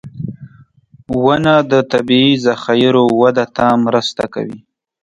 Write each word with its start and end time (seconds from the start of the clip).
•ونه 1.23 1.53
د 1.71 1.73
طبعي 1.91 2.29
ذخایرو 2.45 3.03
وده 3.21 3.45
ته 3.55 3.65
مرسته 3.85 4.23
کوي. 4.33 4.59